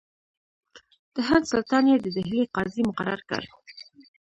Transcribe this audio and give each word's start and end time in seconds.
د 1.13 1.15
هند 1.27 1.43
سلطان 1.51 1.83
یې 1.91 1.97
د 2.01 2.05
ډهلي 2.15 2.41
قاضي 2.55 2.81
مقرر 2.89 3.19
کړ. 3.29 3.41